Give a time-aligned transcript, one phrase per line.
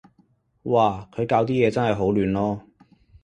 [0.63, 2.59] 嘩，佢校啲嘢真係好亂囉